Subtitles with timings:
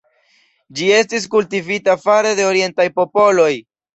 [0.77, 3.53] Ĝi estis kultivita fare de orientaj popoloj.